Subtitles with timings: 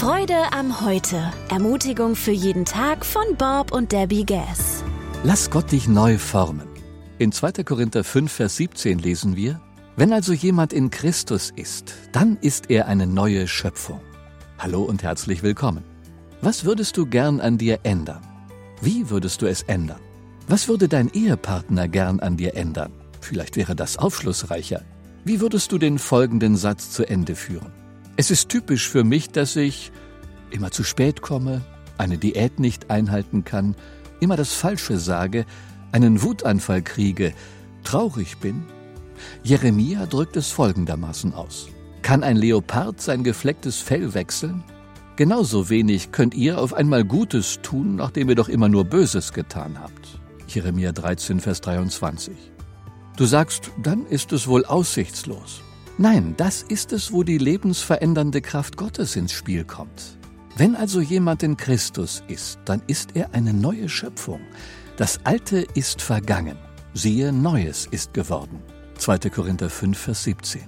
[0.00, 1.30] Freude am Heute.
[1.50, 4.82] Ermutigung für jeden Tag von Bob und Debbie Gass.
[5.24, 6.66] Lass Gott dich neu formen.
[7.18, 7.64] In 2.
[7.64, 9.60] Korinther 5, Vers 17 lesen wir,
[9.96, 14.00] Wenn also jemand in Christus ist, dann ist er eine neue Schöpfung.
[14.58, 15.84] Hallo und herzlich willkommen.
[16.40, 18.22] Was würdest du gern an dir ändern?
[18.80, 20.00] Wie würdest du es ändern?
[20.48, 22.92] Was würde dein Ehepartner gern an dir ändern?
[23.20, 24.80] Vielleicht wäre das aufschlussreicher.
[25.26, 27.79] Wie würdest du den folgenden Satz zu Ende führen?
[28.20, 29.92] Es ist typisch für mich, dass ich
[30.50, 31.62] immer zu spät komme,
[31.96, 33.74] eine Diät nicht einhalten kann,
[34.20, 35.46] immer das Falsche sage,
[35.90, 37.32] einen Wutanfall kriege,
[37.82, 38.64] traurig bin.
[39.42, 41.68] Jeremia drückt es folgendermaßen aus.
[42.02, 44.64] Kann ein Leopard sein geflecktes Fell wechseln?
[45.16, 49.80] Genauso wenig könnt ihr auf einmal Gutes tun, nachdem ihr doch immer nur Böses getan
[49.80, 50.20] habt.
[50.46, 52.36] Jeremia 13, Vers 23.
[53.16, 55.62] Du sagst, dann ist es wohl aussichtslos.
[56.02, 60.16] Nein, das ist es, wo die lebensverändernde Kraft Gottes ins Spiel kommt.
[60.56, 64.40] Wenn also jemand in Christus ist, dann ist er eine neue Schöpfung.
[64.96, 66.56] Das Alte ist vergangen.
[66.94, 68.62] Siehe, Neues ist geworden.
[68.96, 69.18] 2.
[69.28, 70.62] Korinther 5, Vers 17.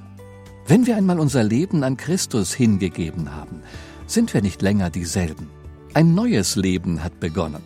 [0.66, 3.62] Wenn wir einmal unser Leben an Christus hingegeben haben,
[4.06, 5.48] sind wir nicht länger dieselben.
[5.94, 7.62] Ein neues Leben hat begonnen.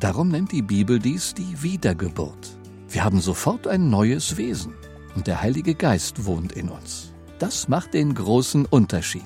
[0.00, 2.58] Darum nennt die Bibel dies die Wiedergeburt.
[2.88, 4.74] Wir haben sofort ein neues Wesen
[5.14, 7.12] und der Heilige Geist wohnt in uns.
[7.38, 9.22] Das macht den großen Unterschied.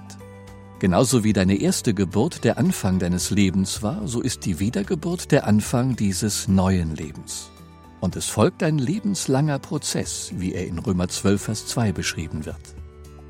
[0.79, 5.47] Genauso wie deine erste Geburt der Anfang deines Lebens war, so ist die Wiedergeburt der
[5.47, 7.51] Anfang dieses neuen Lebens.
[8.01, 12.61] Und es folgt ein lebenslanger Prozess, wie er in Römer 12, Vers 2 beschrieben wird.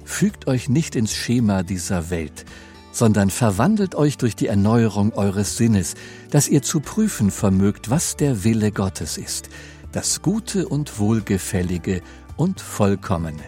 [0.04, 2.44] Fügt euch nicht ins Schema dieser Welt,
[2.92, 5.94] sondern verwandelt euch durch die Erneuerung eures Sinnes,
[6.30, 9.48] dass ihr zu prüfen vermögt, was der Wille Gottes ist,
[9.92, 12.02] das Gute und Wohlgefällige
[12.38, 13.44] und Vollkommene.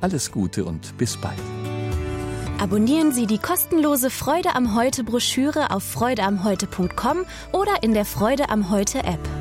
[0.00, 1.38] Alles Gute und bis bald.
[2.60, 8.70] Abonnieren Sie die kostenlose Freude am Heute Broschüre auf freudeamheute.com oder in der Freude am
[8.70, 9.39] Heute App.